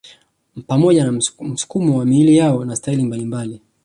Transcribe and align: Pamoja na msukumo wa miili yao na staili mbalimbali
Pamoja 0.67 1.05
na 1.05 1.11
msukumo 1.41 1.97
wa 1.97 2.05
miili 2.05 2.37
yao 2.37 2.65
na 2.65 2.75
staili 2.75 3.03
mbalimbali 3.05 3.61